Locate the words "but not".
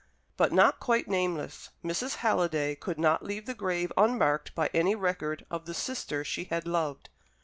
0.35-0.79